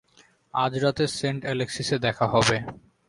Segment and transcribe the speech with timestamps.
[0.53, 2.57] আজ রাতে সেন্ট অ্যালেক্সিসে দেখা হবে।